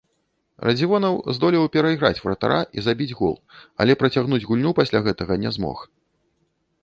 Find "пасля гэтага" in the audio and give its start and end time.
4.79-5.33